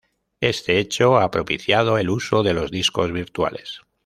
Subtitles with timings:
[0.39, 3.81] Este hecho ha propiciado el uso de los discos virtuales.